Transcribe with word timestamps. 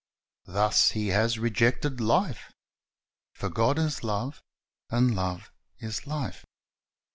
Thus 0.47 0.89
he 0.93 1.09
has 1.09 1.37
rejected 1.37 2.01
life. 2.01 2.51
For 3.33 3.49
God 3.51 3.77
is 3.77 4.03
love, 4.03 4.41
and 4.89 5.13
love 5.13 5.51
is 5.77 6.07
life. 6.07 6.43